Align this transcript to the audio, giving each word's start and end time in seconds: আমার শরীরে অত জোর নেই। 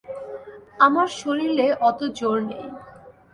আমার 0.79 1.07
শরীরে 1.19 1.67
অত 1.89 1.99
জোর 2.17 2.37
নেই। 2.49 2.65